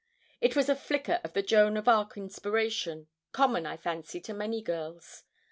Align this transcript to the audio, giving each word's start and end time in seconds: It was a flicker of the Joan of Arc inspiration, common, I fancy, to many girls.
It 0.41 0.55
was 0.55 0.67
a 0.67 0.75
flicker 0.75 1.21
of 1.23 1.33
the 1.33 1.43
Joan 1.43 1.77
of 1.77 1.87
Arc 1.87 2.17
inspiration, 2.17 3.05
common, 3.33 3.67
I 3.67 3.77
fancy, 3.77 4.19
to 4.21 4.33
many 4.33 4.59
girls. 4.59 5.25